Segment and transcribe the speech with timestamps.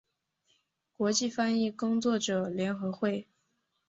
[0.97, 3.27] 国际翻译工作者联合会